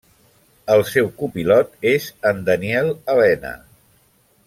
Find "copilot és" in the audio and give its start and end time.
1.19-2.09